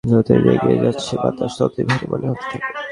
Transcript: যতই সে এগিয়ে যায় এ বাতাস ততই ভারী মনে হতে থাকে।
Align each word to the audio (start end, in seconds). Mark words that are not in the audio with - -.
যতই 0.03 0.39
সে 0.43 0.49
এগিয়ে 0.53 0.77
যায় 0.81 0.95
এ 1.05 1.15
বাতাস 1.21 1.53
ততই 1.57 1.83
ভারী 1.89 2.05
মনে 2.11 2.25
হতে 2.29 2.45
থাকে। 2.51 2.69